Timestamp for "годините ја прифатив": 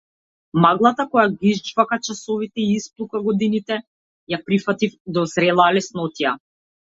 3.27-4.97